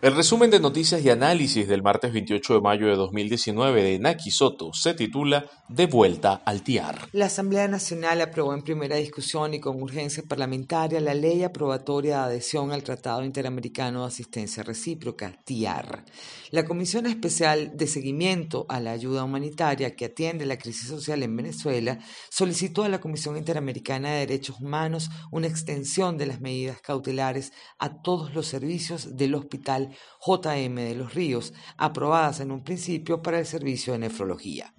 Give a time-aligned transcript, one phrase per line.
[0.00, 4.30] El resumen de noticias y análisis del martes 28 de mayo de 2019 de Naki
[4.30, 7.08] Soto se titula De vuelta al TIAR.
[7.10, 12.22] La Asamblea Nacional aprobó en primera discusión y con urgencia parlamentaria la ley aprobatoria de
[12.26, 16.04] adhesión al Tratado Interamericano de Asistencia Recíproca, TIAR.
[16.52, 21.36] La Comisión Especial de Seguimiento a la Ayuda Humanitaria que atiende la crisis social en
[21.36, 21.98] Venezuela
[22.30, 28.00] solicitó a la Comisión Interamericana de Derechos Humanos una extensión de las medidas cautelares a
[28.00, 29.87] todos los servicios del hospital
[30.26, 34.74] JM de los Ríos, aprobadas en un principio para el servicio de nefrología.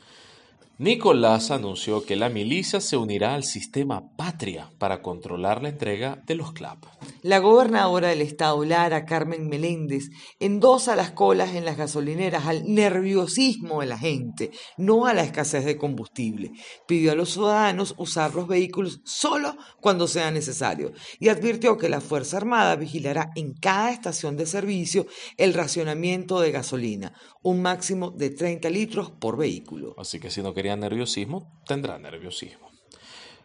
[0.80, 6.34] Nicolás anunció que la milicia se unirá al sistema Patria para controlar la entrega de
[6.34, 6.84] los CLAP.
[7.24, 10.10] La gobernadora del estado, Lara Carmen Meléndez,
[10.42, 15.64] endosa las colas en las gasolineras al nerviosismo de la gente, no a la escasez
[15.64, 16.52] de combustible.
[16.86, 22.02] Pidió a los ciudadanos usar los vehículos solo cuando sea necesario y advirtió que la
[22.02, 28.31] Fuerza Armada vigilará en cada estación de servicio el racionamiento de gasolina, un máximo de
[28.31, 29.96] 30 litros por vehículo.
[29.98, 32.73] Así que si no quería nerviosismo, tendrá nerviosismo.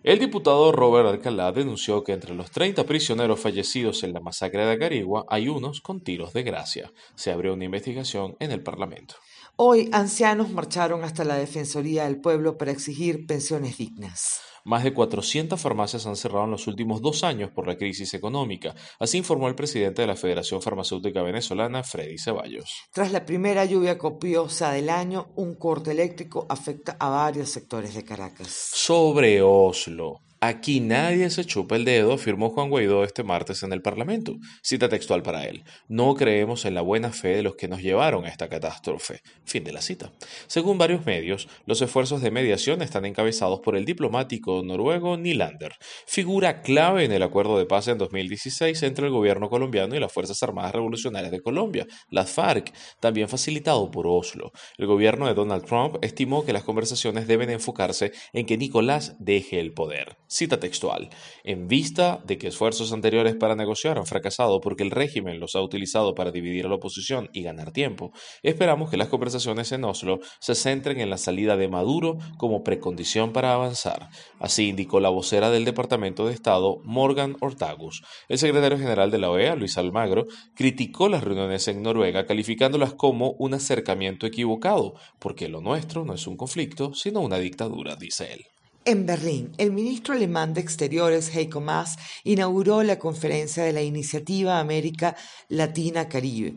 [0.04, 4.72] El diputado Robert Alcalá denunció que entre los 30 prisioneros fallecidos en la masacre de
[4.72, 6.92] Acarigua hay unos con tiros de gracia.
[7.16, 9.16] Se abrió una investigación en el Parlamento.
[9.60, 14.38] Hoy, ancianos marcharon hasta la Defensoría del Pueblo para exigir pensiones dignas.
[14.64, 18.76] Más de 400 farmacias han cerrado en los últimos dos años por la crisis económica,
[19.00, 22.70] así informó el presidente de la Federación Farmacéutica Venezolana, Freddy Ceballos.
[22.92, 28.04] Tras la primera lluvia copiosa del año, un corte eléctrico afecta a varios sectores de
[28.04, 28.70] Caracas.
[28.72, 30.20] Sobre Oslo.
[30.40, 34.36] Aquí nadie se chupa el dedo, afirmó Juan Guaidó este martes en el Parlamento.
[34.62, 35.64] Cita textual para él.
[35.88, 39.20] No creemos en la buena fe de los que nos llevaron a esta catástrofe.
[39.44, 40.12] Fin de la cita.
[40.46, 45.74] Según varios medios, los esfuerzos de mediación están encabezados por el diplomático noruego Nylander,
[46.06, 50.12] figura clave en el acuerdo de paz en 2016 entre el gobierno colombiano y las
[50.12, 54.52] Fuerzas Armadas Revolucionarias de Colombia, las FARC, también facilitado por Oslo.
[54.76, 59.58] El gobierno de Donald Trump estimó que las conversaciones deben enfocarse en que Nicolás deje
[59.58, 60.16] el poder.
[60.30, 61.08] Cita textual.
[61.42, 65.62] En vista de que esfuerzos anteriores para negociar han fracasado porque el régimen los ha
[65.62, 70.20] utilizado para dividir a la oposición y ganar tiempo, esperamos que las conversaciones en Oslo
[70.38, 74.10] se centren en la salida de Maduro como precondición para avanzar.
[74.38, 78.02] Así indicó la vocera del Departamento de Estado, Morgan Ortagus.
[78.28, 83.32] El secretario general de la OEA, Luis Almagro, criticó las reuniones en Noruega calificándolas como
[83.38, 88.57] un acercamiento equivocado, porque lo nuestro no es un conflicto, sino una dictadura, dice él.
[88.88, 94.60] En Berlín, el ministro alemán de Exteriores, Heiko Maas, inauguró la conferencia de la Iniciativa
[94.60, 95.14] América
[95.50, 96.54] Latina-Caribe,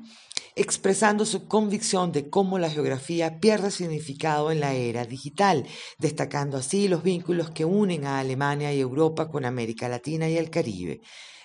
[0.56, 5.66] expresando su convicción de cómo la geografía pierde significado en la era digital,
[5.98, 10.50] destacando así los vínculos que unen a Alemania y Europa con América Latina y el
[10.50, 11.02] Caribe.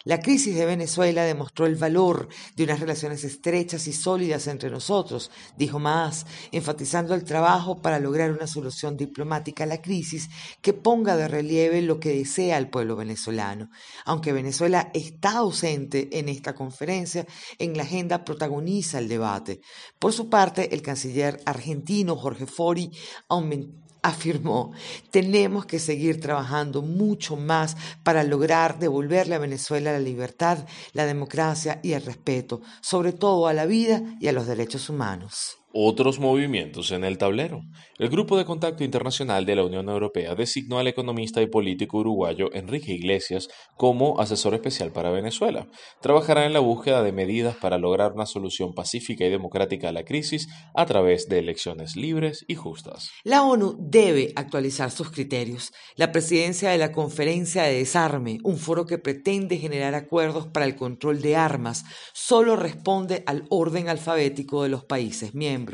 [0.06, 5.32] La crisis de Venezuela demostró el valor de unas relaciones estrechas y sólidas entre nosotros,
[5.56, 10.31] dijo Maas, enfatizando el trabajo para lograr una solución diplomática a la crisis
[10.62, 13.69] que ponga de relieve lo que desea el pueblo venezolano.
[14.04, 17.26] Aunque Venezuela está ausente en esta conferencia,
[17.58, 18.25] en la agenda
[18.86, 19.60] protagoniza el debate.
[19.98, 22.90] Por su parte, el canciller argentino Jorge Fori
[24.02, 24.72] afirmó,
[25.10, 31.80] tenemos que seguir trabajando mucho más para lograr devolverle a Venezuela la libertad, la democracia
[31.82, 35.58] y el respeto, sobre todo a la vida y a los derechos humanos.
[35.78, 37.61] Otros movimientos en el tablero.
[37.99, 42.49] El Grupo de Contacto Internacional de la Unión Europea designó al economista y político uruguayo
[42.55, 45.69] Enrique Iglesias como asesor especial para Venezuela.
[46.00, 50.06] Trabajará en la búsqueda de medidas para lograr una solución pacífica y democrática a la
[50.06, 53.11] crisis a través de elecciones libres y justas.
[53.23, 55.75] La ONU debe actualizar sus criterios.
[55.94, 60.75] La presidencia de la Conferencia de Desarme, un foro que pretende generar acuerdos para el
[60.75, 61.84] control de armas,
[62.14, 65.65] solo responde al orden alfabético de los países miembros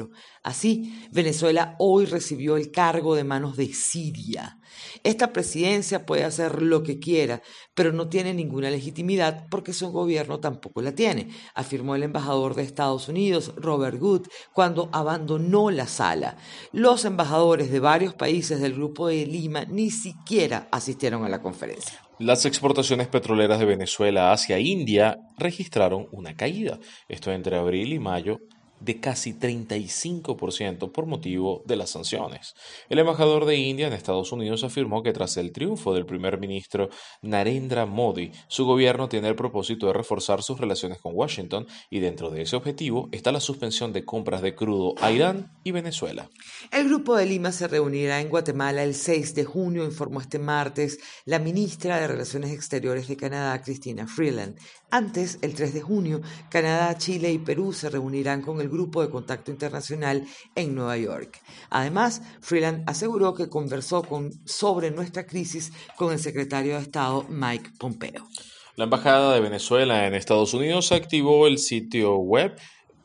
[0.43, 4.59] Así, Venezuela hoy recibió el cargo de manos de Siria.
[5.05, 7.43] Esta presidencia puede hacer lo que quiera,
[7.75, 12.62] pero no tiene ninguna legitimidad porque su gobierno tampoco la tiene, afirmó el embajador de
[12.62, 16.37] Estados Unidos, Robert Good, cuando abandonó la sala.
[16.73, 22.00] Los embajadores de varios países del Grupo de Lima ni siquiera asistieron a la conferencia.
[22.19, 26.79] Las exportaciones petroleras de Venezuela hacia India registraron una caída,
[27.09, 28.39] esto entre abril y mayo
[28.82, 32.55] de casi 35% por motivo de las sanciones.
[32.88, 36.88] El embajador de India en Estados Unidos afirmó que tras el triunfo del primer ministro
[37.23, 42.31] Narendra Modi, su gobierno tiene el propósito de reforzar sus relaciones con Washington y dentro
[42.31, 46.29] de ese objetivo está la suspensión de compras de crudo a Irán y Venezuela.
[46.70, 50.98] El Grupo de Lima se reunirá en Guatemala el 6 de junio, informó este martes
[51.24, 54.58] la ministra de Relaciones Exteriores de Canadá, Cristina Freeland.
[54.94, 56.20] Antes, el 3 de junio,
[56.51, 61.41] Canadá, Chile y Perú se reunirán con el Grupo de Contacto Internacional en Nueva York.
[61.70, 67.70] Además, Freeland aseguró que conversó con, sobre nuestra crisis con el secretario de Estado Mike
[67.79, 68.29] Pompeo.
[68.77, 72.55] La Embajada de Venezuela en Estados Unidos activó el sitio web